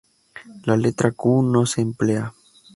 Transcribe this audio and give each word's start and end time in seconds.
La 0.65 0.77
letra 0.85 1.11
"Q" 1.11 1.37
no 1.53 1.63
se 1.75 1.81
emplea. 1.89 2.27